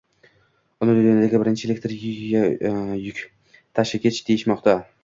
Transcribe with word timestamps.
Uni 0.85 0.95
dunyodagi 0.99 1.41
birinchi 1.43 1.69
elektr 1.69 1.95
yuktashigich 1.99 4.25
deyishmoqda. 4.31 4.79